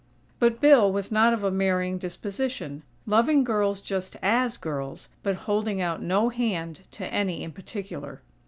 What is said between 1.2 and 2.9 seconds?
of a marrying disposition;